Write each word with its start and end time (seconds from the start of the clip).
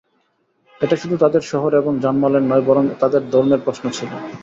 এটা 0.81 0.95
শুধু 0.95 1.15
তাদের 1.17 1.43
শহর 1.43 1.71
এবং 1.75 1.93
জান-মালের 1.99 2.43
নয় 2.43 2.63
বরং 2.65 2.83
তাদের 2.99 3.21
ধর্মের 3.31 3.61
প্রশ্ন 3.65 3.85
ছিল। 3.89 4.11